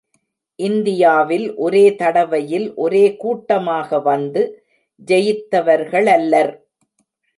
[0.59, 4.43] இந்தியாவில் ஒரே தடவையில் ஒரே கூட்டமாக வந்து
[5.07, 6.53] ஜெயித்தவர்களல்லர்!